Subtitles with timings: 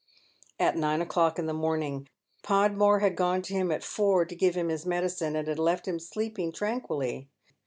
[0.59, 2.07] "At nine o'clock in the morning.
[2.41, 5.87] Podmore had gone to him at four to give him his medicine, and had left
[5.87, 7.29] him sleeping tranquilly.